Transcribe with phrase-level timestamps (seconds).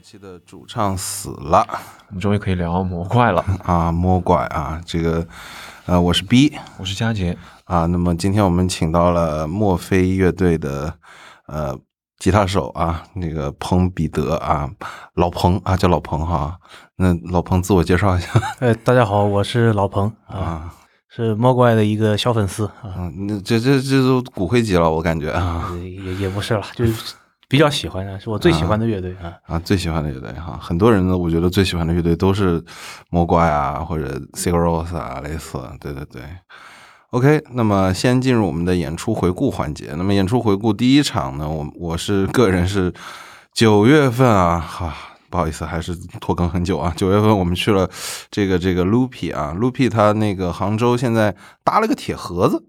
[0.00, 1.66] 期的主唱死了
[2.08, 3.44] 我们终于可以聊魔怪了。
[3.64, 5.26] 啊，魔怪啊，这个
[5.86, 10.94] 呃，我是 B 我是佳杰，啊，那么今天我们请到了墨菲乐队的
[11.46, 11.78] 呃
[12.18, 14.70] 吉他手啊，那个彭彼得啊，
[15.14, 16.58] 老彭啊，叫老彭哈。
[16.96, 20.74] 那老彭自我介绍一下哎，大家好，我是老彭啊，啊，
[21.08, 27.14] 是魔怪的一个小粉丝啊，嗯，那这这这都骨灰级了，我感觉啊呃也也不是了，就是
[27.50, 29.34] 比较喜欢的，是我最喜欢的乐队啊。
[29.46, 32.62] 啊，最喜欢的乐队哈，很多人呢，我觉得最喜欢的乐队都是
[33.10, 36.22] 魔怪啊，或者 Sigur Rós 啊，类似，对对对。
[37.10, 39.94] OK，那么先进入我们的演出回顾环节。
[39.96, 42.94] 那么演出回顾第一场呢，我我是个人是
[43.52, 44.94] 九月份啊，哈、
[45.28, 46.94] 不好意思，还是拖更很久啊。
[46.96, 47.90] 九月份我们去了
[48.30, 52.62] 这个这个 Loopy 啊，Loopy 他那个杭州现在搭了个铁盒子。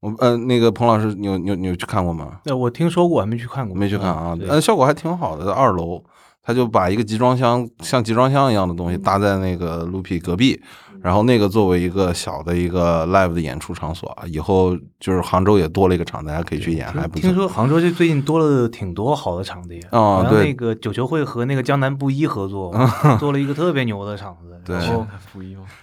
[0.00, 2.40] 我呃，那个彭老师，你有你有你有去看过吗？
[2.44, 5.44] 对我听说过，还没去看过，没去看啊，对呃，效果还挺好的。
[5.44, 6.02] 在二楼，
[6.42, 10.60] 他就把一个集装箱像集装箱一样的东西搭在那个 Loopy 隔壁，
[11.02, 17.34] 然后那个作为一个小的一个 live 的演出场所啊，以后就是杭州也多了一个场，大家可以去演，还不错听。
[17.34, 22.72] 说杭州就最近多了挺多好的场地啊对好像那个九球会和那个江南布衣合作，
[23.20, 24.60] 做了一个特别牛的场子。
[24.64, 25.06] 对然后。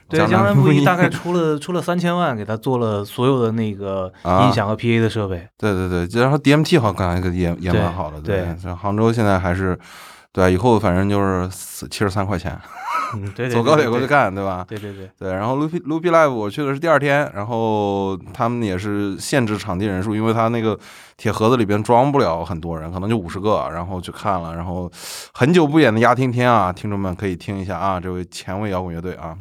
[0.07, 5.47] 对江南布布衣衣大概出了出了三千万，给他做了所有的那个啊音响和 PA 的设备。
[5.57, 9.77] 对对对，然后 DMT 好像也也对蛮好的，对像杭州现在还是，
[10.31, 11.49] 对，以后反正就是
[11.89, 12.55] 七十三块钱，
[13.13, 14.07] 嗯，对对，走高铁过去。
[14.07, 14.65] 看，对吧？
[14.67, 20.77] 对对对，对，然后 Loopy Loopy Live 我去的是第二天，然后他们也是限制场地人数，因为他那个
[21.17, 24.91] 铁盒子里边装不了很多人，可能就五十个，然后去看了，然后
[25.33, 29.37] 很久不演的压听天啊，听众们可以听一下啊，这位前卫摇滚乐队啊。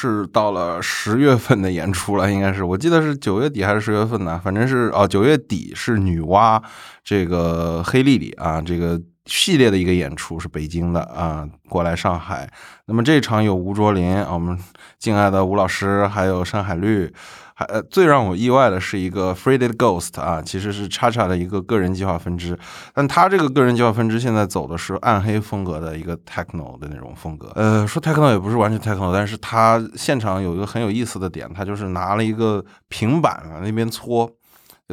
[0.00, 4.40] 是到了十月份的演出了，应该是我记得是九月底还是十月份呢？
[4.42, 6.62] 反正是哦，九月底是女娲
[7.04, 8.98] 这个黑莉莉啊，这个
[9.30, 12.50] 系列的一个演出是北京的啊，过来上海。
[12.86, 14.58] 那么这场有吴卓林，我们
[14.98, 17.12] 敬爱的吴老师，还有山海绿。
[17.54, 22.58] 还呃，最让我意外的是一个 Faded Ghost 啊，其实是叉叉的一个个人计划分支，
[22.94, 27.52] 但他这个个人计划分支现在走的是暗黑风格的一个 techno 的那种风格。
[27.54, 34.30] 呃，说 techno 也不是完全 techno，但是他现场有一个很有意思的点，他就是拿了一个平板啊那边搓。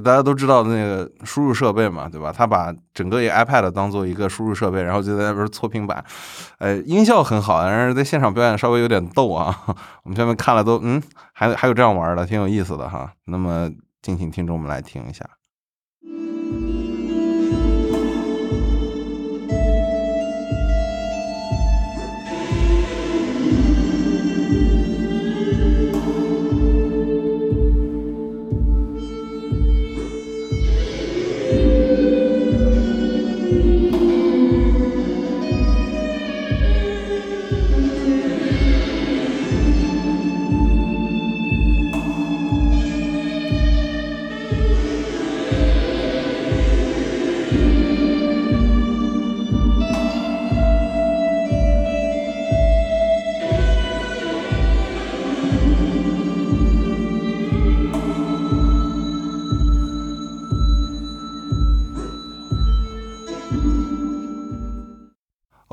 [0.01, 2.31] 大家都知道那个输入设备嘛，对吧？
[2.31, 6.03] 他把整个一个 iPad 当做一个输入设备，然后就在那边搓平板，
[6.59, 9.57] 呃，音效很好，但是在现场表演稍微有点逗啊。
[10.03, 11.01] 我们下面看了都嗯，
[11.33, 13.11] 还还有这样玩的，挺有意思的哈。
[13.25, 13.69] 那么，
[14.01, 15.25] 敬请听众们来听一下。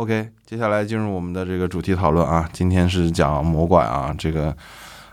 [0.05, 2.47] OK，接下来进入我们的这个主题讨论啊。
[2.53, 4.55] 今天是讲魔怪啊，这个，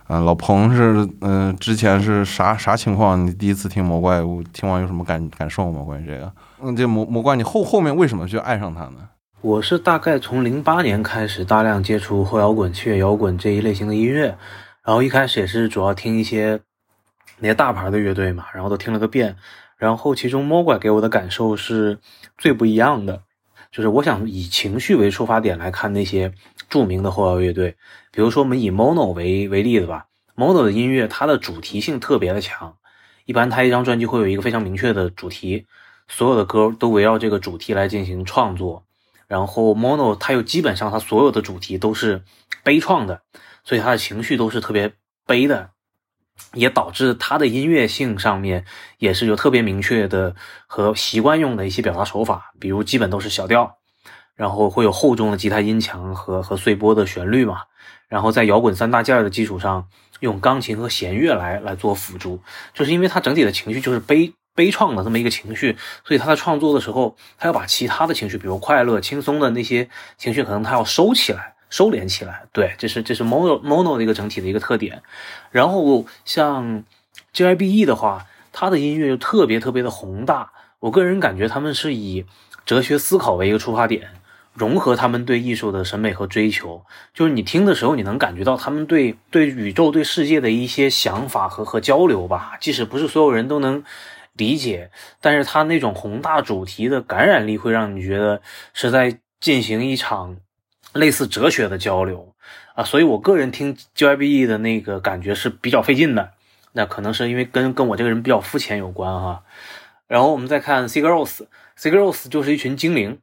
[0.10, 3.26] 嗯、老彭是，嗯、之前是啥啥情况？
[3.26, 4.22] 你第一次听魔怪，
[4.52, 5.82] 听完有什么感感受吗？
[5.82, 6.30] 关于这个，
[6.62, 8.98] 嗯，这魔魔怪，你后后面为什么去爱上他呢？
[9.40, 14.38] 我是大概从零八年开始大量接触后摇滚、器乐摇滚这一类型的音乐，
[14.84, 16.60] 然后一开始也是主要听一些
[17.40, 19.38] 那些大牌的乐队嘛，然后都听了个遍。
[19.78, 21.98] 然后其中魔怪给我的感受是
[22.38, 23.22] 最不一样的，
[23.71, 26.33] 就是我想以情绪为出发点来看那些
[26.69, 27.77] 著名的后摇乐队，
[28.12, 32.75] 比如说我们以 Mono 为为例子吧，Mono 的音乐它的主题性特别的强，
[33.25, 35.65] 一般它一张专辑会有一个非常明确的主题，
[36.09, 38.85] 所有的歌都围绕这个主题来进行创作。
[39.27, 42.23] 然后 Mono 它又基本上它所有的主题都是
[42.63, 43.21] 悲怆的，
[43.63, 44.91] 所以它的情绪都是特别
[45.25, 45.69] 悲的。
[46.54, 48.66] 也导致他的音乐性上面
[48.98, 50.36] 也是有特别明确的
[50.68, 53.78] 和习惯用的一些表达手法，比如基本都是小调，
[54.36, 57.62] 然后会有厚重的吉他音墙和和碎波的旋律嘛，
[58.08, 59.88] 然后在摇滚三大件的基础上
[60.20, 62.42] 用钢琴和弦乐来来做辅助，
[62.74, 71.56] 就是因为他整体的情绪就是悲悲怆的这么一个情绪，所以他在创作的时候，他要把其他的情绪，比如快乐、轻松的那些情绪，可能他要收起来。
[71.71, 75.01] 收敛起来，对，这是这是 mono mono 的一个整体的一个特点。
[75.51, 76.83] 然后像
[77.33, 80.51] JIBE 的话，它的音乐就特别特别的宏大。
[80.81, 82.25] 我个人感觉他们是以
[82.65, 84.09] 哲学思考为一个出发点，
[84.53, 86.83] 融合他们对艺术的审美和追求。
[87.13, 92.57] 就是你听的时候，你能感觉到他们对对宇宙、对世界的一些想法和和交流吧。
[92.59, 93.81] 即使不是所有人都能
[94.33, 94.91] 理解，
[95.21, 98.41] 但是他那种宏大主题的感染力，会让你觉得
[98.73, 100.35] 是在进行一场。
[100.94, 102.34] 类似哲学的交流
[102.76, 106.32] 啊，所以我个人听 JYPE 的那个感觉是比较费劲的。
[106.74, 109.44] 那可能是因为跟跟我这个人比较肤浅有关哈。
[110.08, 113.20] 然后我们再看 Sigros，Sigros 就是一群精灵，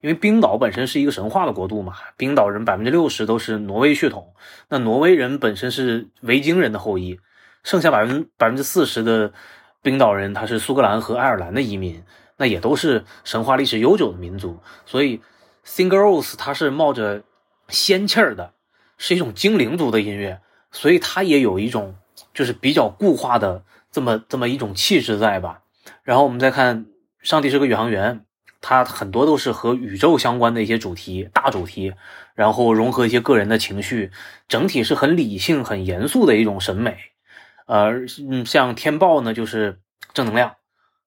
[0.00, 4.34] 因为冰岛本身是一个神话的国度嘛，冰岛人百分之六十都是挪威血统，
[4.68, 7.18] 那挪威人本身是维京人的后裔，
[7.64, 9.32] 剩下百分百分之四十的
[9.82, 12.02] 冰岛人他是苏格兰和爱尔兰的移民，
[12.36, 15.20] 那也都是神话历史悠久的民族，所以。
[15.64, 17.22] Singles，它是冒着
[17.68, 18.54] 仙气儿的，
[18.98, 20.40] 是一种精灵族的音乐，
[20.72, 21.96] 所以它也有一种
[22.34, 25.62] 就是比较固化的这么这么一种气质在吧。
[26.02, 26.84] 然后我们再看
[27.20, 28.20] 《上帝是个宇航员》，
[28.60, 31.94] 它很多都是和宇宙相关的一些主题、大主题，
[32.34, 34.10] 然后融合一些个人的情绪，
[34.48, 36.98] 整体是很理性、很严肃的一种审美。
[37.66, 37.92] 呃，
[38.28, 39.80] 嗯，像天豹呢，就是
[40.12, 40.56] 正能量，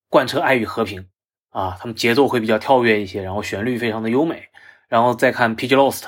[0.10, 1.08] 贯彻爱与和平。
[1.54, 4.50] 啊，他们节奏会比较跳跃一些，然后旋律非常的优美，
[4.90, 6.04] 然后再看 PG Lost，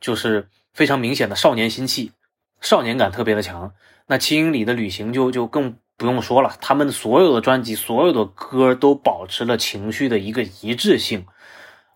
[0.00, 2.12] 就是非常明显的少年心气，
[2.60, 3.74] 少年感特别的强。
[4.06, 11.26] 那七英里的旅行就就更不用说了，他们所有的专辑，所有的歌都保持了情绪的一个一致性，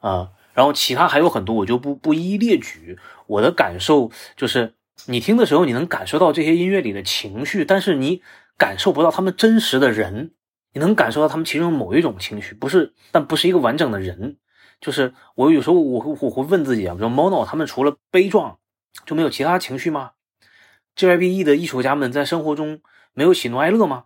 [0.00, 2.98] 啊，然后其他还有很多，我就不不一一列举。
[3.28, 4.74] 我的感受就是，
[5.06, 8.22] 你听的时候你能感受到这些音乐里的情绪，但是你
[8.56, 10.32] 感受不到他们真实的人。
[10.72, 14.36] 你能感受到他们其中某一种情绪，不是，但不是一个完整的人。
[14.80, 18.58] 就是我有时候我会我会问自己啊，比如 Mono 他们除了悲壮
[19.04, 20.12] 就没有其他情绪吗
[20.96, 22.80] ？JYPE 的艺术家们在生活中
[23.12, 24.04] 没有喜怒哀乐吗？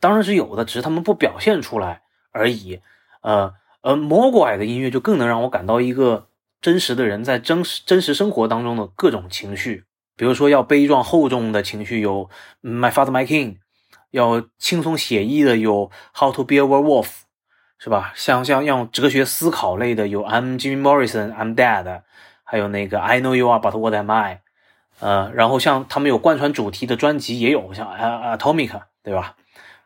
[0.00, 2.80] 当然是有的，只是他们不表现出来而已。
[3.20, 6.28] 呃呃，魔怪的音乐就更能让我感到一个
[6.60, 9.84] 真实的人在真实真实生活当中的各种情绪，
[10.16, 12.28] 比如说要悲壮厚重的情绪有
[12.62, 13.58] My Father My King。
[14.10, 17.08] 要轻松写意的有 How to Be a Werewolf，
[17.78, 18.12] 是吧？
[18.14, 22.02] 像像用哲学思考类的有 I'm Jimmy Morrison I'm Dead，
[22.44, 24.40] 还有那个 I Know You Are But What Am I，
[25.00, 29.36] 呃，然后像他们有贯穿主题的专辑也有，像 Atomic，对吧？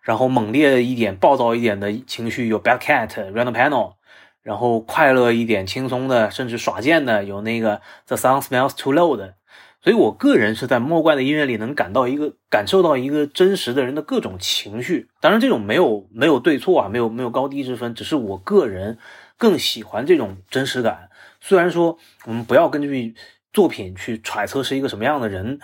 [0.00, 3.95] 然后猛烈一点、暴躁一点的情绪有 Bad Cat Random Panel，
[4.43, 9.35] 然后快乐一点、轻松的甚至耍贱的有那个 The Sun Smells Too Low 的。
[9.83, 15.09] 所以，我个人是在莫怪的音乐里能感到一个感受到一个真实的人的各种情绪。
[15.21, 18.99] 当然，这种没有没有对错啊，没有没有高低之分，只是我个人
[19.37, 21.09] 更喜欢这种真实感。
[21.41, 23.17] 虽然说我们不要根据
[23.53, 25.59] 作品去揣测是一个什么样的人，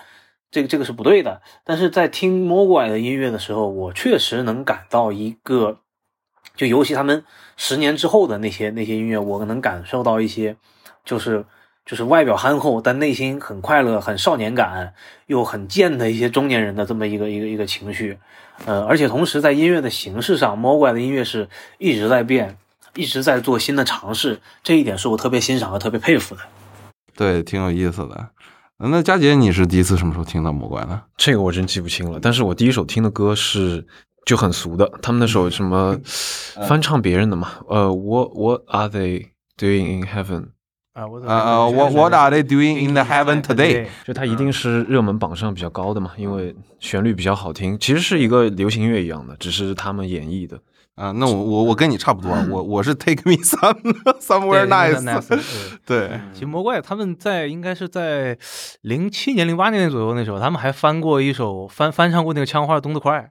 [0.50, 1.40] 这个这个是不对的。
[1.62, 5.78] 但是在听莫怪的音乐的时候，我确实能感到一个，
[6.56, 7.25] 就尤其他们
[7.56, 10.56] 十年之后的那些那些音乐，我能感受到一些，
[11.04, 11.46] 就是。
[11.88, 14.92] 就是外表憨厚，但内心很快乐、很少年感
[15.25, 18.18] 又很贱的一些中年人的这么一个一个一个情绪，
[18.66, 22.59] 呃，而且同时在音乐的形式上，猫怪的音乐是一直在变，
[22.95, 26.42] 一直在做新的尝试，这一点是我特别欣赏和特别佩服的。
[27.16, 28.28] 对，挺有意思的。
[28.76, 31.00] 那佳杰，你是第一次什么时候听到魔怪呢？
[31.16, 33.87] 这个我真记不清了，但是我第一首听的歌是
[34.26, 35.99] 就很俗的，他们那首什么
[36.68, 40.49] 翻唱别人的嘛，呃，What What are they doing in heaven？
[40.95, 43.87] 啊，呃，What What are they doing in the heaven today？
[44.04, 50.59] 就它一定是热门榜上比较高的嘛，因为旋律比较好听，其实是一个流行乐一样的，只是他们演绎的。
[50.97, 53.80] 啊，那我我我跟你差不多，我我是 Take Me Some
[54.18, 54.99] Somewhere Nice。
[55.87, 58.37] 对，其实魔怪他们在应该是在
[58.80, 63.30] 零七年、零八年左右那时候，他们还翻过一首翻翻唱过那个枪花的《动得快》。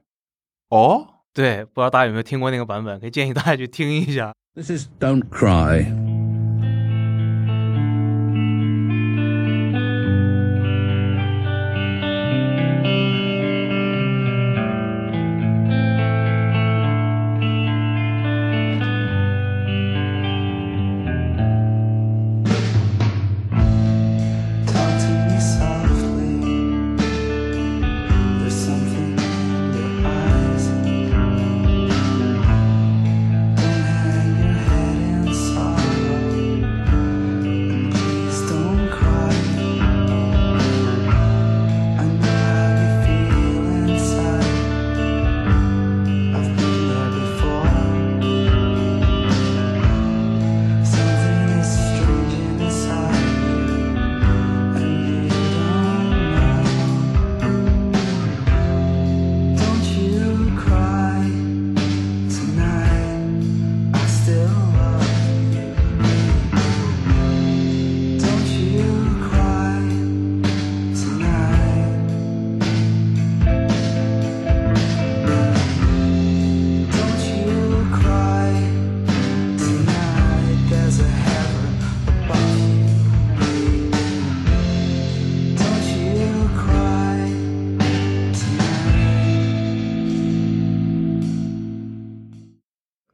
[0.74, 4.32] 哦，对，不知道大家有没有听过那个版本，可以建议大家去听一下。
[4.54, 6.07] This is Don't Cry。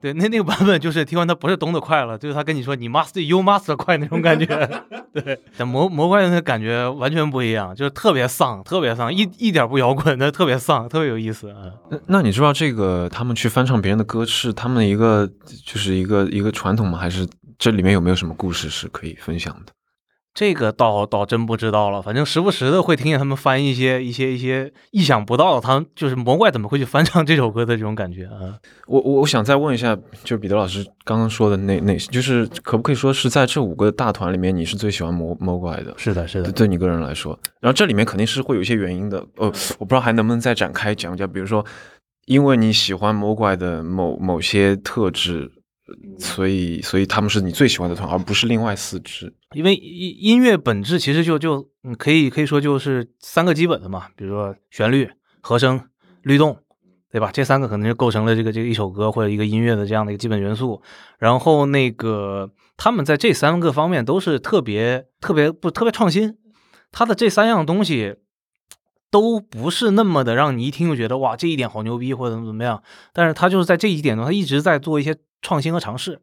[0.04, 4.44] 对，那那个版本就是听完他不是咚的快了，就是他跟你说你 must you must 快那种感觉。
[5.14, 11.72] 对，但魔魔怪的感觉完全不一样，就是特别丧，特别丧，一一点不摇滚，但特别丧，特别有意思啊。
[11.90, 15.26] 那那你知道这个他们去翻唱别人的歌是他们的一个
[15.64, 16.98] 就是一个一个传统吗？
[16.98, 17.26] 还是
[17.58, 19.72] 这里面有没有什么故事是可以分享的？
[20.34, 28.58] 这个倒倒真不知道了，反正时不时的会听见他们翻一些一些一些意想不到的，他们就是魔怪怎么会去翻唱这首歌的这种感觉啊。
[28.88, 35.94] 我我我想再问一下，就是彼得老师刚刚说的那那，就是可不可以说是在这五个大团里面，你是最喜欢魔魔怪的？
[35.96, 39.24] 是的，是的，对你个人来说，然后这里面肯定是会有一些原因的。
[39.36, 39.46] 呃，
[39.78, 41.64] 我不知道还能不能再展开讲讲，比如说，
[42.26, 45.52] 因为你喜欢魔怪的某某些特质。
[46.18, 49.30] 所以，所以他们是你最喜欢的团，而不是另外四支。
[49.54, 55.88] 因为音音乐本质其实就就嗯，可以可以说就是三个基本的嘛，比如说旋律、和声、
[56.22, 56.58] 律动，
[57.10, 57.30] 对吧？
[57.32, 60.82] 这三个可能就构成了这个这个一首歌或者一个音乐的这样的一个基本元素。
[61.18, 66.36] 然后那个他们在这三个方面都是特别特别不特别创新，
[66.92, 68.16] 他的这三样东西
[69.10, 72.82] 都不是那么的让你一听就觉得哇这一点好牛逼或者怎么怎么样。
[73.12, 75.16] 但是他就是在这一点中，他一直在做一些。
[75.46, 76.22] 创新和尝试，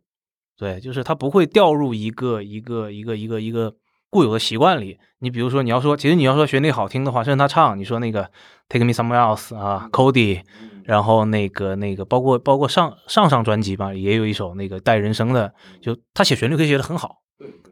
[0.61, 3.73] 对，就是他不会掉入一个一个一个一个一个
[4.11, 4.99] 固有的习惯里。
[5.17, 8.29] 你比如说，你要说，其实你要说旋律好听的话，甚至他唱，你说那个
[8.69, 10.41] Take Me Somewhere Else 啊，Cody，
[10.83, 15.51] 然后那个那个，包括包括上上上专辑吧，也有一首那个带人声的，
[15.81, 17.23] 就他写旋律可以写的很好，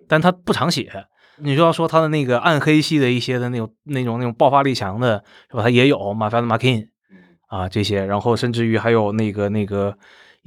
[0.08, 0.92] 但他不常写。
[1.38, 5.62] 你就要说他的那个暗黑系的一些的那种那种那种爆发力强的，是吧？
[5.62, 6.88] 他也有 My My King
[7.50, 9.96] 啊这些，然后甚至于还有那个那个。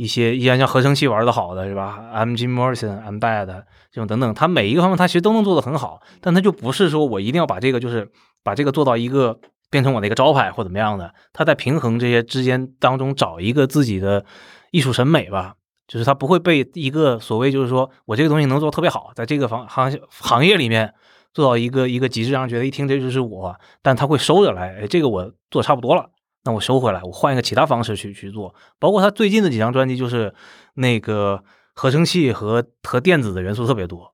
[0.03, 2.35] 一些依然像合成器玩的好的是吧？M.
[2.35, 2.49] G.
[2.49, 3.19] Morrison、M.
[3.19, 8.11] Bad 这种等等，他每一个方面他其实都能做的很好，但他就不是说我一定要把这个就是
[8.43, 9.39] 把这个做到一个
[9.71, 14.25] 变成我的一个招牌或怎么样的，他在平衡这些之间当中找一个自己的
[14.73, 15.55] 艺术审美吧，
[15.87, 20.93] 就是他不会被一个所谓就是说我这个东西能做特别好，在这个行行行业里面
[21.33, 26.11] 做到一个一个极致，让人觉得一听这就是我，但他会收着来，哎，这个我做差不多了。
[26.45, 28.55] 那我收回来，我换一个其他方式去去做。
[28.79, 30.35] 包括他最近的几张专辑，就是
[30.75, 34.13] 那个合成器和和电子的元素特别多。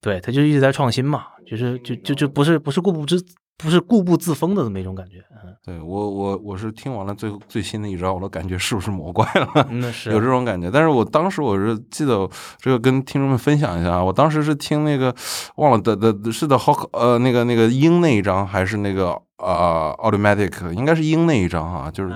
[0.00, 3.20] 对他就一直在创新嘛，就是就就就不是不是固步自
[3.56, 5.16] 不是固步自封的这么一种感觉。
[5.44, 9.66] 嗯，对我我我是听完了最最新的一张，我都感觉是不是魔怪了？
[9.72, 10.70] 那 是有这种感觉。
[10.70, 15.12] 但是我当时我是记得这个跟听众们分享一下啊，我当时是听那个
[15.56, 19.20] 忘了的的是的好呃那个那个鹰那一张还是那个。
[19.38, 22.12] 啊，automatic 应该是英那一张哈，就是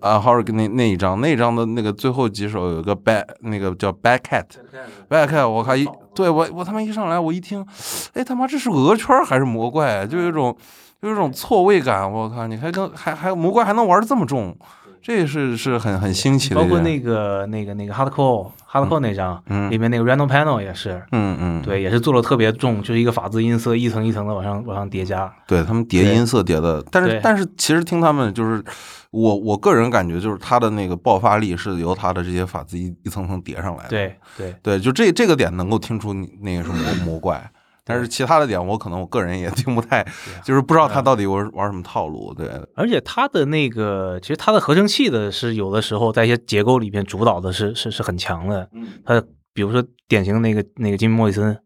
[0.00, 7.66] 啊 h o r 那那一张，那一张的那个最后几首有个 bad 那个叫 bad cat，bad cat，我靠一对我我他妈一上来我一听，
[8.14, 10.06] 哎他妈这是鹅圈还是魔怪？
[10.06, 10.56] 就有一种
[11.02, 14.56] 就有种错位感，我靠，你还跟还还魔怪还能玩的这么重。
[15.02, 28.62] 这是是很很新奇的，包括那个那个那个 hardcore hardcore 那张，嗯里面那个 random panel 也是，嗯嗯，对，也是做的特别重，就是一个法字音色一层一层的往上往上叠加，对他们叠音色叠的，但是但是其实听他们就是
[29.10, 34.54] 我我个人感觉就是他的那个爆发力是由他的这些法字一一层层叠上来的，对对。
[34.62, 37.50] 对，就这这个点能够听出那个是魔魔怪。
[37.84, 40.06] 但是其他的点，我可能我个人也 听不太，
[40.44, 42.32] 就是不知道他到底玩玩什么套路。
[42.34, 48.68] 对，而且他的那个，其实他的合成器的是有的时候在一些结构里面主导的是是是很强的。
[49.04, 49.22] 他
[49.52, 51.58] 比如说典型的那个那个金莫里森，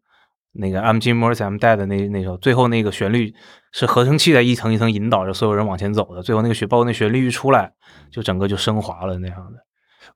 [0.53, 3.35] 那个 I'm Jim Morrison I'm Dead 那那首，最后那个旋律
[3.73, 6.23] 是合成器在一层一层引导着所有人往前走的。
[6.23, 7.73] 最后那个旋包括那旋律一出来，
[8.11, 9.59] 就整个就升华了那样的。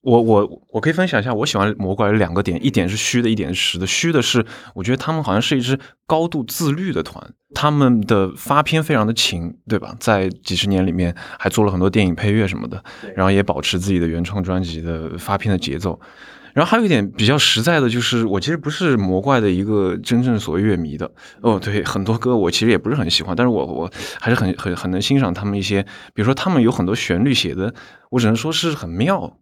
[0.00, 3.86] 我我我可以分享一下，我喜欢魔怪有两个点，一点是虚的，一点是实的。
[3.86, 9.96] 虚的是，我觉得他们好像是一支高度自律的团，他们的发片非常的勤，对吧？
[9.98, 12.82] 在几十年里面还做了很多电影配乐什么的，
[13.16, 16.00] 然后也保持自己的原创专辑的发片的节奏。
[16.54, 21.08] 然后还有一点比较实在的就是，我其实不是魔怪的一个真正所谓乐迷的
[21.40, 23.90] 哦，对，很多歌我其实也不是很喜欢，但是我我
[24.20, 25.82] 还是很很很能欣赏他们一些，
[26.14, 27.74] 比如说他们有很多旋律写的，
[28.10, 29.38] 我只能说是很妙。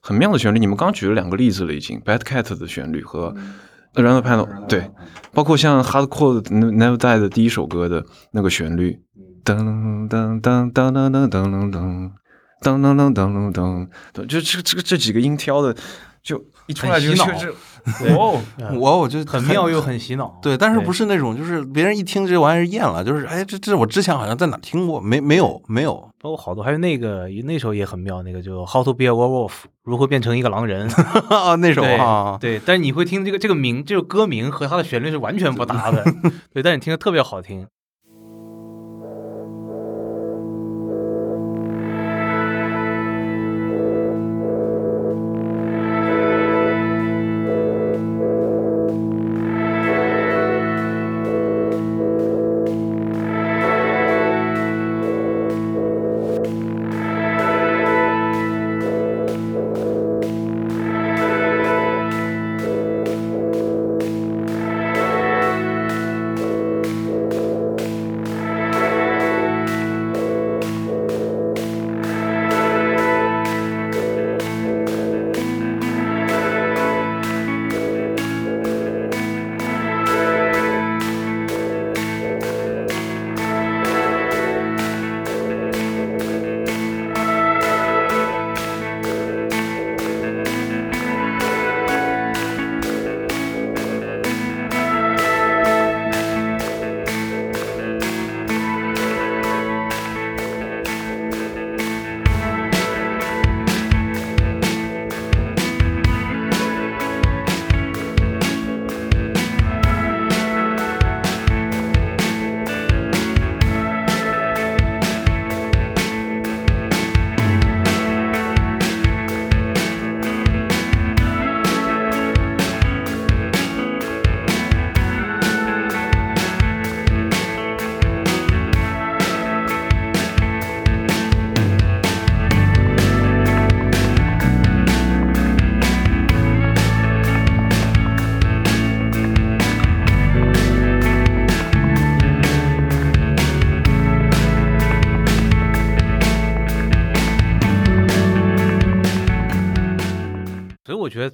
[0.00, 3.34] 很妙的旋律，你们刚举了两个例子了，已经 Bad Cat 的旋律和
[3.94, 4.90] Around the Panel，对，
[5.32, 9.00] 包括像 Hardcore Never Die 的第一首歌的那个旋律，
[9.44, 9.56] 噔
[10.08, 12.10] 噔噔噔噔噔噔噔
[12.60, 15.74] 噔噔噔噔噔噔，就这这个这几个音挑的，
[16.22, 17.54] 就一出来就就是。
[18.16, 18.40] 哦，
[18.74, 29.52] 我我就很妙又很洗脑，对，但是不是那种就是别人一听这玩意儿厌了，就是哎，这这我之前好像在哪听过，没没有没有，包括好多，还有那个那首也很妙，那个就 How to be a werewolf，
[29.84, 30.88] 如何变成一个狼人
[31.60, 36.04] 那首啊，对，但是你会听这个这个名，这个歌名和它的旋律是完全不搭的，
[36.52, 37.66] 对，但你听着特别好听。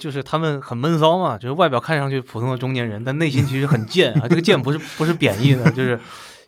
[0.03, 4.27] 就是他们很闷骚嘛，就是外表看上去普通的中年人，但内心其实很贱啊。
[4.29, 5.97] 这个贱不是不是贬义的，就是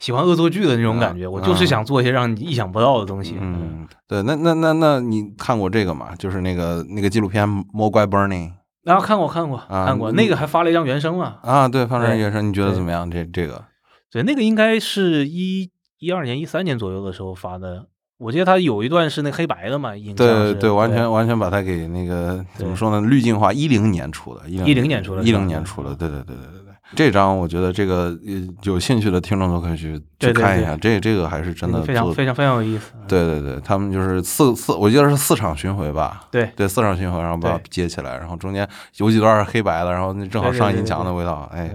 [0.01, 1.29] 喜欢恶作剧的那种感觉。
[1.29, 3.37] 我就是想做一些让你意想不到的东西。
[3.41, 6.17] 嗯，对，那那那那你看过这个吗？
[6.19, 8.49] 就是那个那个纪录片《魔怪 Burning》
[8.83, 11.37] 然后看过看过啊看过，嗯那个还发了一张原声嘛。
[11.43, 11.69] 啊？
[11.69, 13.09] 对，放人对原声，你觉得怎么样？
[13.09, 13.65] 这这个
[14.11, 17.87] 对，那个应该是一一二年、一三年左右的时候发的。
[18.25, 23.07] 我记得他有一段是那黑白的嘛，影像是对对，完全完全把它给那个怎么说呢？
[23.07, 26.75] 滤镜化，一零年出的，一10年出的一零年出的，对对对对对对。
[26.97, 32.93] 这张我觉得这个呃有兴趣的听众都可以去对对去看一下，这这个还是真的非常非常非常有意思。
[33.07, 36.27] 对对对，他们就是四四，我记得是四场巡回吧。
[36.31, 41.75] 对对，四场巡回，然后把它接起来，然后中间有几段是黑白的，然后那正好上音对对对对对墙的味道，哎，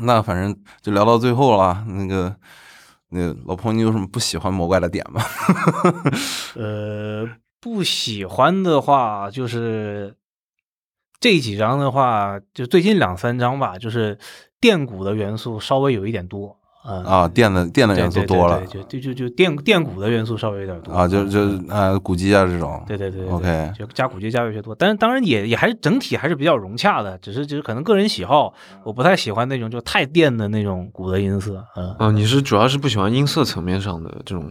[0.00, 1.84] 那反正就聊到最后了。
[1.86, 2.34] 那个，
[3.16, 5.22] 那老彭，你有什么不喜欢魔怪的点吗？
[6.54, 7.28] 呃，
[7.60, 10.14] 不喜欢的话就是
[11.18, 14.18] 这几张的话，就最近两三张吧，就是
[14.60, 16.58] 电鼓的元素稍微有一点多。
[16.88, 22.82] 嗯啊，电的电的元素多了对对就就就就电电鼓的元素稍微有点多啊，就就嗯啊古籍啊这种。
[22.86, 34.50] 对对对对 OK 就加鼓机加有些多，但是当然也也还是整体还是比较融洽的，只是就是可能个人喜好，我不太喜欢那种就太电的那种鼓的音色，嗯，啊，你是主要是不喜欢音色层面上的这种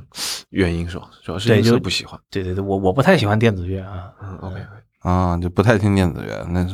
[0.49, 1.09] 原因是吧？
[1.23, 2.19] 主要是音色不喜欢。
[2.29, 4.55] 对对对，我我不太喜欢电子乐啊，嗯，OK，
[4.99, 6.65] 啊，就不太听电子乐，那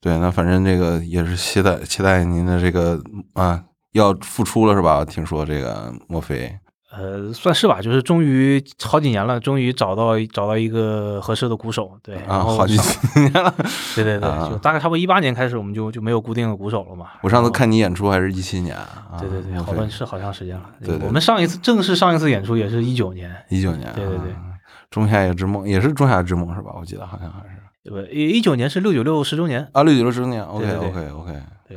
[0.00, 3.00] 对，那反正这个也是期待期待您的这个
[3.34, 3.62] 啊
[3.96, 5.04] 要复出了是吧？
[5.04, 6.56] 听说这个墨菲
[6.92, 12.74] 呃，算是吧，就是终于好几年了，终于找到找到一个合适的鼓手，对，然啊，后好几
[13.20, 13.52] 年了。
[13.94, 17.08] 对对对，啊就大概差不多一八年开始，我们就就没有固定的鼓手了嘛。
[17.22, 20.70] 我上次看你演出还是一七年，啊、对对对，好多是好长时间了。
[20.80, 24.56] 对对我们上一次正式上一次演出也是一九年，一九年，对对对啊
[24.88, 26.70] 仲夏夜之梦也是仲夏之梦是吧？
[26.80, 28.08] 我记得好像还是对吧？
[28.10, 31.32] 一九年是六九六十周年，啊，六九六十周年，OK OK OK，
[31.68, 31.76] 对，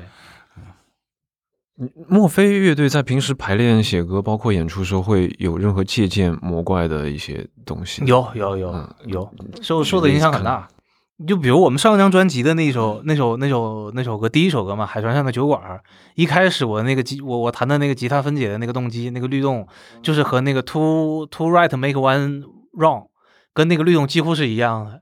[2.08, 8.04] 墨菲乐队在平时排练、写歌，包括演出时候，会有任何借鉴魔怪的一些东西？
[8.06, 10.68] 有有有嗯有，受受的影响很大。
[11.28, 15.62] 就比如我们上张专辑的那首那首那首那首歌，第一首歌嘛，《海船上的酒馆》。
[16.16, 19.68] 一开始我那个吉我我弹的那个吉他分解的那个动机，那个律动，
[20.02, 22.44] 就是和那个 two two right make one
[22.78, 23.08] wrong，
[23.54, 25.02] 跟那个律动几乎是一样的。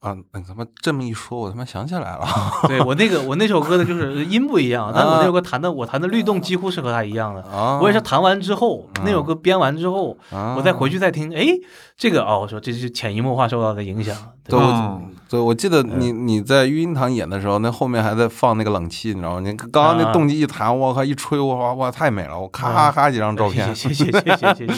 [0.00, 2.26] 啊，你他妈这么一说，我他妈想起来了，
[2.68, 7.42] 对我那个我那首歌的就是音不一样， 但是我那首歌弹的我弹的律动几乎是和他一样的。
[7.42, 11.46] 啊，我也是弹完之后，啊那首歌编完之后，啊，我再回去再听，哎，
[11.96, 15.00] 这个啊我说这是潜移默化受到的影响对吧？
[15.30, 19.40] 对我记得你你在育婴堂演的时候那后面还在放那个冷气你知道吗？
[19.40, 24.72] 你刚刚那动静一弹我靠一吹哇哇太美了我咔咔咔几张照片谢谢谢谢谢谢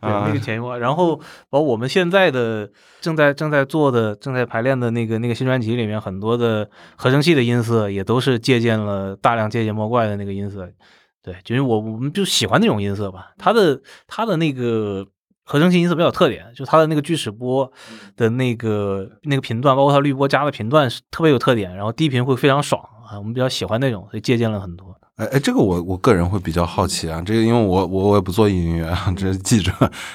[0.00, 2.68] 啊 那个潜移默化然后把我们现在的
[3.02, 10.66] 正在正在做的正在排练的那个那个新专辑里面很多的合成器的音色也都是借鉴了大量借鉴莫怪的那个音色
[11.22, 13.26] 对就是我我们就喜欢那种音色吧。
[13.38, 15.06] 他的他的那个
[15.52, 17.70] 合成器音色比较有特点，就它的那个锯齿波
[18.16, 24.96] 的那个那个频段，包括它滤波加的频段是特别有特点，然后低频会非常爽啊，我们比较喜欢那种，所以借鉴了很多。
[25.16, 29.70] 哎哎，这个我我个人会比较好奇啊，这个因为我我我也不做音乐啊，这是记者，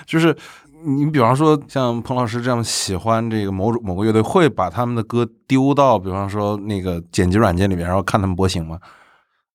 [0.07, 0.35] 就是
[0.83, 8.79] 你比方说像彭老师这样喜欢这个某种某个乐队，会把他们的歌丢到比方说那个剪辑软件里面，然后看他们波形吗？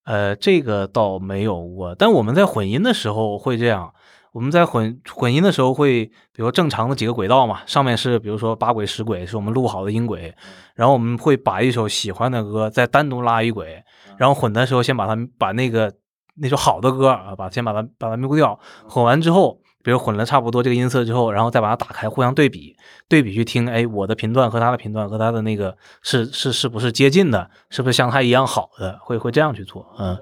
[0.05, 3.93] 呃，这个倒没有过，但我们在混音的时候会这样。
[4.33, 10.35] 我们在混混音的时候会，比如正常的几个轨道嘛，上面是比如说八轨、十轨，是我们录好的音轨，
[10.75, 13.85] 然后我们会把一首喜欢的歌再单独拉一轨，
[14.17, 15.93] 然后混的时候先把它把那个
[16.37, 22.75] 那首好的歌啊，把先把它把它咪咕掉，混完之后，比如混了差不多这个音色之后，然后再把它打开，互相对比，
[23.09, 30.19] 对比去听，哎，我的频段和他的频段和他的那个是是是不是接近的，是不是像他一样好的，会会这样去做，嗯，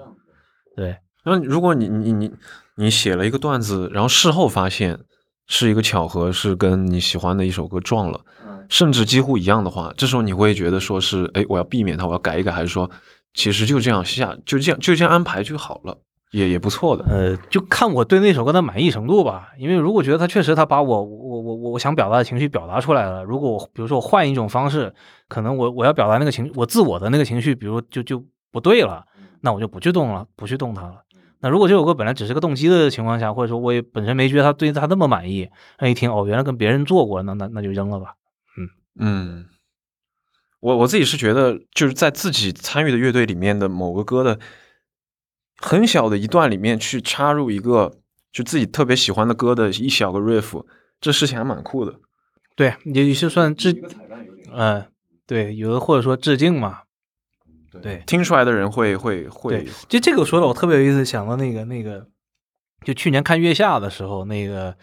[0.75, 0.97] 对。
[1.23, 2.33] 那如果你你你
[2.77, 4.99] 你写了一个段子，然后事后发现
[5.47, 8.21] 是一个巧合，是跟你喜欢的一首歌撞了，
[8.69, 12.89] 甚至几乎一样的话，这时候你会觉得说是，哎，我要避免它，我要改一改，还是说
[13.33, 15.97] 其实就这样下，就这样就这样安排就好了，
[16.31, 17.03] 也也不错的。
[17.09, 19.49] 呃，就看我对那首歌的满意程度吧。
[19.57, 24.93] 因为如果觉得他确实他把我我我我我想表达的情绪表达出来了，如果我比如说我换一种方式，
[25.27, 29.05] 可能我我要表达那个情我自我的那个情绪，比如就就不对了，
[29.41, 30.95] 那我就不去动了，不去动它了。
[31.41, 35.49] 那如果这首歌本来只是个动机的情况下，或者说我也本身没觉得他对他那么满意，
[35.79, 38.15] 那一听哦，原来跟别人做过，那那那就扔了吧。
[38.57, 39.45] 嗯嗯，
[40.59, 44.39] 我我自己是觉得，就是在自己参与的乐队里面的某个歌的
[45.57, 47.91] 很小的一段里面去插入一个
[48.31, 50.65] 就自己特别喜欢的歌的一小个 riff，
[50.99, 51.99] 这事情还蛮酷的。
[52.55, 53.73] 对，也也是算致，
[54.53, 54.85] 嗯、
[55.25, 56.81] 对，有的或者说致敬嘛，
[57.79, 58.03] 对。
[58.07, 62.07] 听出来的人会会会对，就这个说的我特别有意思，想到那个那个，
[62.85, 64.75] 就去年看月下的时候，那个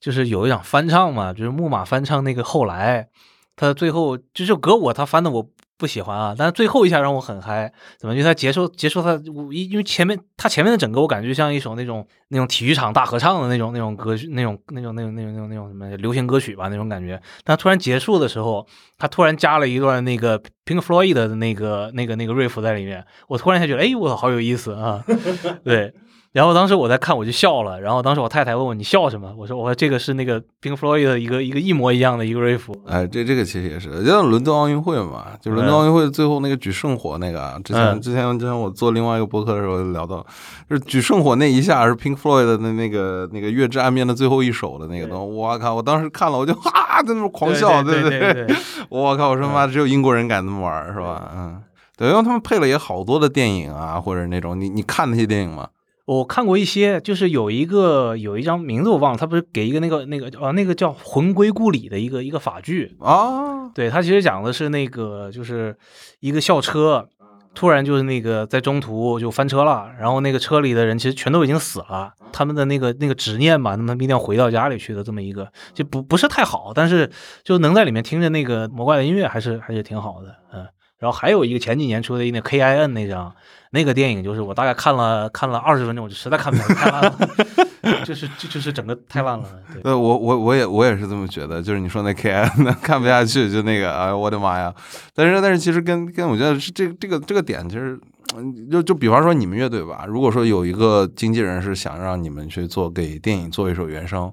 [0.00, 3.08] 就是有一场翻唱嘛，就是木马翻唱那个后来，
[3.56, 18.64] 他最后就这首歌我他翻的我不喜欢啊，但是最后一下让我很嗨，怎么就他结束结束他我因因为前面他前面的整个我感觉就像一首那种那种体育场大合唱的那种那种歌曲那种那种那种那种那种那种什么流行歌曲吧那种感觉，但突然结束的时候，
[18.98, 25.04] 他突然加了一段那个 Pink Floyd 的那个那个那个 riff 在里面，我突然一下觉得，哎，我，好有意思啊！
[25.64, 25.92] 对，
[26.34, 27.80] 然后当时我在看，我就笑了。
[27.80, 29.32] 然后当时我太太问我你笑什么？
[29.38, 32.74] 我说我说这个是那个 Pink Floyd 的一个一个一模一样的一个 riff。
[32.86, 40.26] 哎，这这个其实也是，就像伦敦奥运会嘛，就伦敦奥运会最后那个举圣火那个啊，之前嗯之前之前我做另外一个博客的时候就聊到，
[40.68, 48.56] 就是举圣火那一下是 Pink Floyd 的那那个那个月之暗面的最后一首的那个东西，我靠，我当时看了我就哈在那边狂笑，对对对对对
[48.88, 51.30] 我靠，我说妈只有英国人敢这么玩儿是吧？
[51.36, 51.62] 嗯，
[51.96, 55.68] 对，因为他们配了也好多的电影啊，或者那种你你看那些电影吗？
[56.06, 65.76] 我看过一些，就是有一个有一张名字我忘了，他不是给一个那个那个啊那个叫魂归故里的一个一个法剧，啊，对他其实讲的是那个就是
[66.20, 67.08] 一个校车。
[67.56, 77.08] 突然就是那个在中途就翻车了，然后那个车里的人其实全都已经死了，他们的那个那个执念吧，他们一定要回到家里去的这么一个，就不不是太好，但是
[77.44, 80.66] 就能在里面听着那个魔怪的音乐，还是还是挺好的，嗯。
[80.98, 83.32] 然后还有一个前几年出的那 K I N 那张
[83.74, 87.18] 那个电影，就是我大概看了看了二十分钟，我就实在看不下去，太烂了，
[88.06, 89.82] 就是就就是整个太烂了，对。
[89.82, 94.72] 对我我我也我也是这么觉得，就是你说那 K 那 看不下去，就那个哎我的妈呀！
[95.12, 97.98] 但是但是其实跟跟我觉得是这这个这个点，其实
[98.36, 104.32] 嗯就就比方说你们乐队吧，如果说有一个经纪人是想让你们去做给电影做一首原声，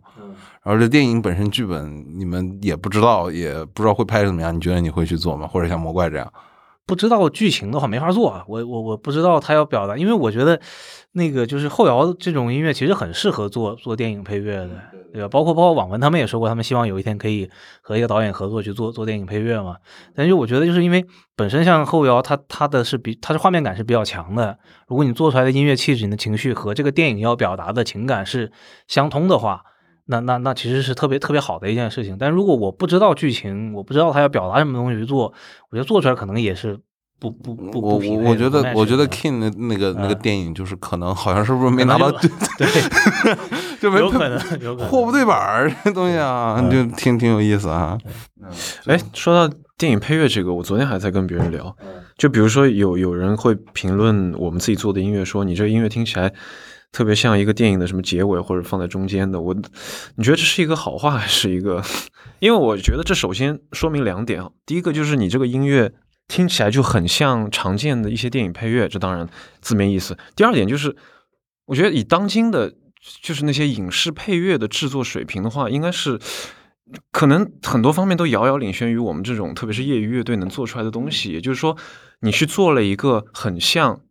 [0.63, 5.47] 然后这电影本身剧本你们也不知道，也不知道会拍怎么样，你觉得你会去做吗？
[5.47, 6.31] 或者像魔怪这样？
[6.91, 10.59] 不知道剧情的话没法做啊，我我我不知道他要表达，因为我觉得
[11.13, 14.69] 那个就是后摇这种音乐其实很适合做做电影配乐的，
[15.13, 15.29] 对吧？
[15.29, 17.49] 包括包括网文他们也说过，他们希望有一天可以
[17.81, 19.77] 和一个导演合作去做做电影配乐嘛。
[20.13, 21.05] 但是我觉得就是因为
[21.37, 28.51] 本身像后摇，它它的是比它是画面感是比较强的，如果你做出来的音乐气质、你的情绪和这个电影要表达的情感是
[28.85, 29.63] 相通的话。
[30.11, 35.33] 那那那其实是特别特别好的一件事情，但如果我不知道剧情，我不知道他要表达什么东西去做，
[35.71, 36.77] 我觉得做出来可能也是
[37.19, 40.19] 不不不我我我觉得我觉得 King 的那个那个嗯。
[40.21, 42.67] 电影就是可能好像是不是没拿到对对，
[43.79, 47.97] 就没有可能有可能货不对板儿这东西啊，就挺挺有意思啊。
[48.85, 51.75] 哎，说到电影配乐这个，我昨天还在跟别人聊，
[52.17, 56.33] 就比如说有有人会评论我们自己做的音乐，说你这音乐听起来
[56.91, 59.53] 特别像一个电影的什么结尾或者放在中间的，我
[60.15, 61.81] 你觉得这是一个好话还是一个？
[62.39, 65.93] 因为我觉得这首先说明两点啊，第一个就是你这个音乐
[66.27, 69.27] 听起来就很像常见的一些电影配乐，这当然
[69.61, 70.17] 字面意思。
[70.35, 70.95] 第二点就是，
[71.65, 72.73] 我觉得以当今的
[73.21, 76.19] 就是那些影视配乐的制作水平的话，应该是
[77.11, 81.31] 可能很多方面都遥遥领先于我们这种特别是业余乐队能做出来的东西。
[81.31, 81.77] 也就是说，
[82.21, 84.01] 你去做了一个很像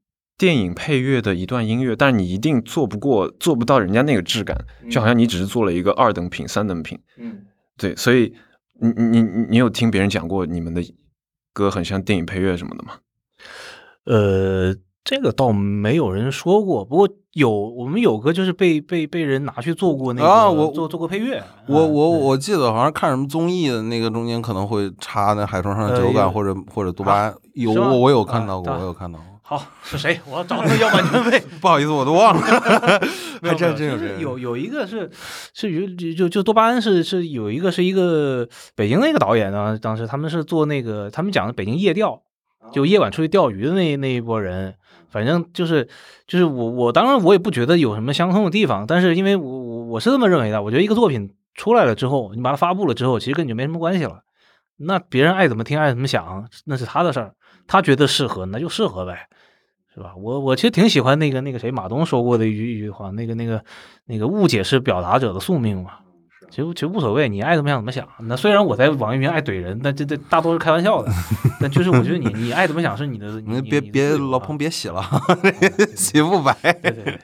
[0.41, 4.57] 电影配乐的一段音乐，但是你一定做不过、做不到人家那个质感，
[4.91, 6.99] 就好像你只是做了一个二等品、三等品。
[7.19, 7.43] 嗯，
[7.77, 8.33] 对，所以
[8.81, 10.81] 你你你你有听别人讲过你们的
[11.53, 12.93] 歌很像电影配乐什么的吗？
[14.07, 14.75] 呃，
[15.05, 26.15] 这个倒没有人说过，不过有我们有个就是被被被人拿去做过那个啊我做做过配乐，我我我记得好像看什么综艺的那个中间可能会插那海床上的酒呃有。
[26.15, 29.27] 感或者或者多巴胺，有我我有啊看到过，啊我有看到过。
[29.51, 30.21] 好是谁？
[30.27, 31.43] 我要找他们要版权费。
[31.61, 33.01] 不好意思，我都忘了。
[33.43, 35.11] 没有真真有这有有一个是
[35.53, 42.23] 是有就就就多巴胺是是有一个是一个北京的一个导演呢，当时他们是做那个他们讲的北京夜钓，
[42.73, 44.73] 就夜晚出去钓鱼的那那一波人，
[45.11, 45.89] 反正就是
[46.29, 54.21] 就是我我当然我也不觉得有什么相通的地方，但是因为我我我是这么认为的，我觉得一个作品出来了之后，你把它发布了之后，其实跟你就没什么关系了。
[54.83, 57.35] 那别人爱怎么听爱怎么想，那是他的事儿，
[57.67, 59.27] 他觉得适合那就适合呗。
[59.95, 60.15] 是吧？
[60.17, 63.63] 我我其实挺喜欢那个那个谁马东说过的一句一句话，那个那个
[64.07, 65.91] 那个误解是表达者的宿命嘛。
[66.51, 68.05] 其实其实无所谓，你爱怎么想怎么想。
[68.23, 71.09] 那虽然我在网易云爱怼人，但这这大多是开玩笑的。
[71.61, 75.01] 但就是我觉得你你爱怎么想是你的，你你别别老碰彭别洗了，
[75.43, 76.53] 对洗 不白。
[76.83, 77.21] 对对，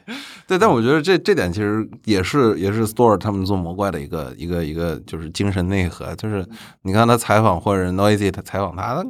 [0.47, 6.47] 对，但我觉得这这点其实也是也是 Store 他们做魔怪的一个一个一个就是精神内核，就是
[6.83, 9.05] 你看他采访或者 Noisy 他采访他，他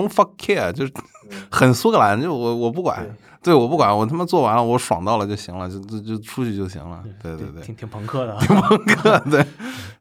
[0.00, 0.92] Don't fuck care，就是
[1.50, 3.06] 很苏格兰，就我我不管，
[3.42, 7.02] 对我不管，我他妈做完了，我爽到了就行了，就就就出去就行了。
[7.22, 8.40] 对对对，挺挺朋克的啊。
[9.30, 9.44] 对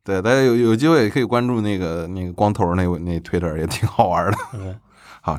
[0.03, 4.37] 对，大家有有机会也可以关注那个那个光头那那 Twitter 也挺好玩的。
[4.53, 4.79] 嗯
[5.21, 5.37] 好，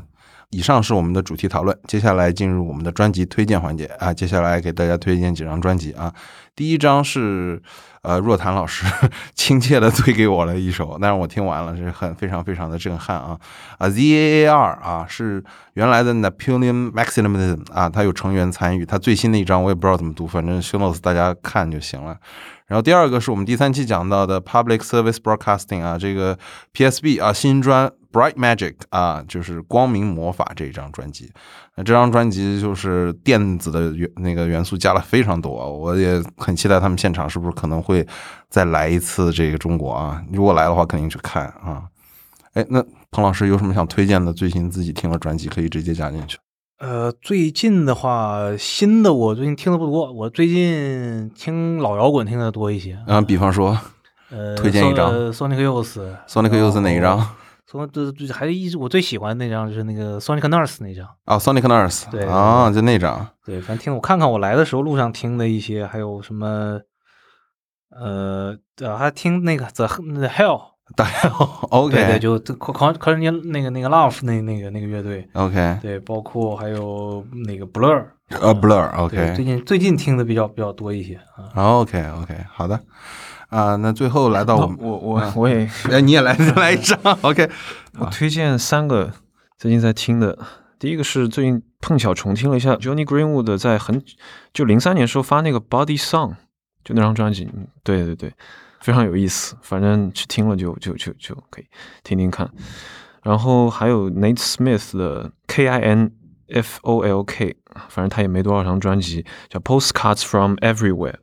[0.50, 4.12] 以上是我们的主题讨论，接下来进入我们的专辑推荐环节啊。
[4.12, 6.12] 接下来给大家推荐几张专辑啊。
[6.54, 7.62] 第一张是
[8.02, 8.84] 呃若檀老师
[9.34, 13.38] 亲切的推给我了一首，但是我听完了是很非常非常的震撼啊
[13.78, 15.42] 啊 Z A A R 啊是
[15.74, 22.16] 原来的 Napoleon Maximism 啊，他有成员参与，他最新的一张我也不知道怎么读，反正 show notes 大家看就行了。
[22.66, 26.38] 然后第二个是我们第三期讲到的 Public Service Broadcasting 啊，这个
[26.72, 31.32] PSB 啊新专 Bright Magic 啊，就是光明魔法这一张专辑。
[31.80, 38.06] 那这张专辑就是电子的元那个元素加了非常多，我也很期待他们现场是不是可能会
[38.50, 40.22] 再来一次这个中国啊？
[40.30, 41.84] 如果来的话，肯定去看啊。
[42.52, 44.30] 哎，那彭老师有什么想推荐的？
[44.30, 46.36] 最近自己听的专辑可以直接加进去。
[46.80, 52.98] 呃，最近的话，新的我最近听的不多，我最近听老摇滚听的多一些。
[53.06, 53.78] 嗯，比方说
[54.30, 55.98] 呃，推荐一张呃 Sonic Youth。
[56.28, 57.26] Sonic Youth 哪一张？
[57.70, 61.06] 从这这还一直我最喜欢那张就是那个 Sonic Nurse 那张。
[61.24, 62.10] 啊，Sonic Nurse。
[62.10, 63.28] 对啊，就那张。
[63.44, 66.80] 对，反正听我看看我来的时候路上听的一些，还有什么，
[67.90, 70.62] 呃，对还听那个 The The Hell。
[70.96, 71.28] 大家
[71.70, 81.14] OK，对对，就科科科人家那个那个 Love 那那个那个乐队，OK，对，包括还有那个 Blur，呃，Blur OK，最近最近听的比较比较多一些
[81.54, 81.78] 啊。
[81.78, 82.80] OK OK，好的
[83.50, 87.48] 啊，那最后来到我们，我我我也 哎，你也来 来一张 OK，
[87.98, 89.12] 我推荐三个
[89.58, 90.38] 最近在听的。
[90.78, 94.02] 第一个是最近碰巧重听了一下 Johnny Greenwood 在很
[94.54, 96.36] 就零三年时候发那个 Body Song，
[96.82, 98.32] 就那张专辑，嗯对对对，
[98.80, 99.56] 非常有意思。
[99.60, 101.66] 反正去听了就就就就可以
[102.02, 102.50] 听听看。
[103.22, 106.12] 然后还有 Nate Smith 的 K I N
[106.48, 107.54] F O L K，
[107.90, 111.16] 反正他也没多少张专辑，叫 Postcards from Everywhere。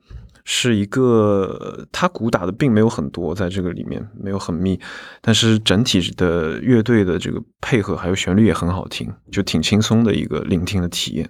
[0.50, 4.80] 是一个，他鼓打的并没有很多，在这个里面没有很密，
[5.22, 11.30] 但是整体的乐队的这个配合还有旋律也很好听，就挺轻松的一个聆听的体验。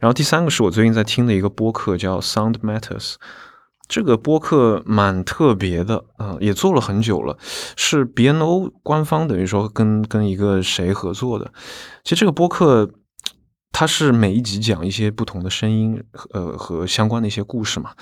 [0.00, 3.14] 然后第三个是我最近在听的一个播客，叫 Sound Matters。
[3.88, 7.38] 这个播客蛮特别的，啊、也做了很久了，
[7.76, 11.50] 是 BNO 官方等于说跟跟一个谁合作的。
[12.04, 12.90] 其实这个播客
[13.70, 16.02] 它是每一集讲一些不同的声音，
[16.34, 17.92] 呃和相关的一些故事嘛。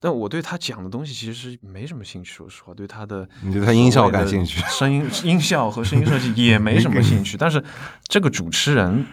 [0.00, 7.36] 但我对他讲的东西其实是没什么兴趣，说实话，对他的你对他音效感兴趣声音音效和声音设计也没什么兴趣。
[7.36, 7.62] 但是
[8.06, 9.04] 这个主持人，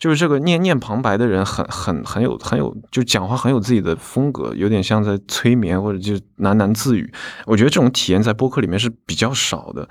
[0.00, 7.08] 就是这个念念旁白的人很，很很有很有，就讲话很有自己的风格，有点像在催眠或者就喃喃自语。
[7.44, 9.88] 我觉得这种体验在播客里面是比较少的，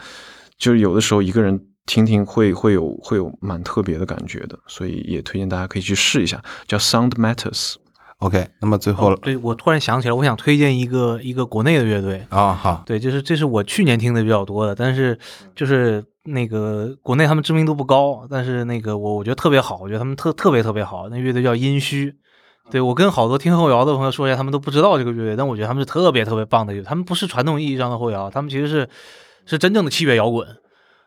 [0.57, 7.75] 就是有的时候一个人听听会会有会有蛮特别的感觉的，所以也推荐大家可以去试一下，叫 Sound Matters。
[8.25, 15.15] OK，那么最后哦对，我突然想起来，我想推荐一个一个国内的乐队，啊好，对，就是这是我去年听的比较多的，但是
[15.55, 21.07] 就是那个国内他们知名度不高，但是那个我我觉得特别好，我觉得他们特特别特别好。
[21.09, 22.15] 那乐队叫阴虚，
[22.71, 26.85] 对我跟好多听后摇的朋友说一下，他们都不知道这个乐队，但我觉得他们是特别特别棒的乐队。
[26.85, 28.89] 他们不是传统意义上的后摇，他们其实是
[29.45, 30.47] 是真正的器乐摇滚。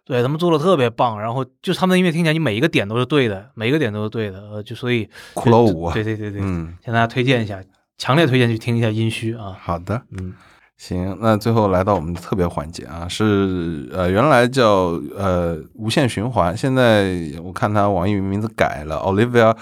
[0.08, 7.62] 对他们做的特别棒，然后就是他们的音乐听起来，你每一个点都是对的，每一个点都是对的，呃，就所以 骷髅舞对对对对，嗯，向大家推荐一下，
[7.98, 10.32] 强烈推荐去听一下阴虚啊，好的，嗯。
[10.78, 19.56] 行，那最后来到我们的特别环节啊，是呃原来叫呃无限循环，现在我看他网易云名字改了，Olivia，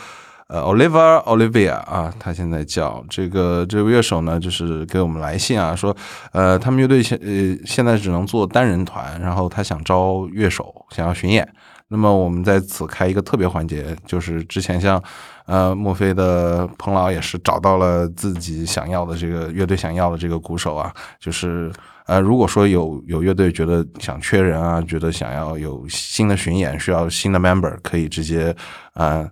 [0.48, 5.96] 呃 Oliver Olivia 啊，他现在叫这个这位乐手呢，就是给我们来信啊，说
[6.32, 11.48] 呃他们乐队现呃现在只能做单人团，然后他想招乐手，想要巡演。
[11.88, 15.00] 那么我们在此开一个特别环节，就是之前像
[15.46, 21.70] 呃墨菲的彭老也是找到了自己想要的这个乐队想要的这个鼓手啊，就是
[22.06, 28.52] 呃如果说有有乐队觉得想缺人啊，觉得想要有新的巡演，需要新的 member，可以直接
[28.94, 29.24] 呃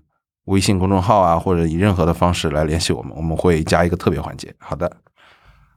[0.47, 4.55] 微信公众号啊或者以任何的方式来联系我们，我们会加一个特别环节。
[4.59, 4.91] 好的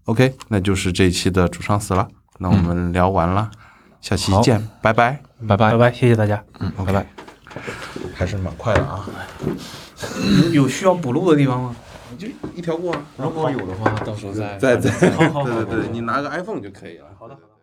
[0.05, 2.07] ，OK，那就是这一期的主唱死了，
[2.39, 3.49] 那我们聊完了，
[4.01, 5.21] 下期见，拜拜。
[5.47, 6.43] 拜拜拜拜，谢谢大家。
[6.59, 7.05] 嗯，拜拜。
[8.15, 9.07] 还是蛮快的啊，
[10.53, 11.75] 有有需要补录的地方吗？
[12.17, 13.01] 就一条过啊。
[13.17, 17.05] 如果有的话，到时候再再再，好好好对对对，你拿个 iPhone 就可以了。
[17.19, 17.56] 好的好的。